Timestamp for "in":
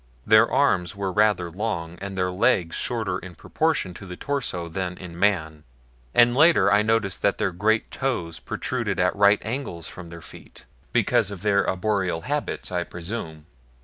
3.19-3.35, 4.97-5.19